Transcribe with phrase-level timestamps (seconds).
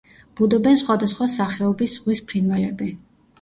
[0.39, 2.91] ბუდობენ სხვადასხვა სახეობის ზღვის ფრინველები.